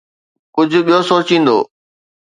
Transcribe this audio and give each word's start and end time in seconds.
ڪجهه 0.55 0.81
ٻيو 0.85 0.99
سوچيندو 1.09 1.57